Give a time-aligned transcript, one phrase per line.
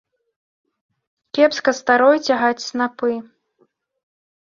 [1.37, 3.11] Кепска старой цягаць снапы.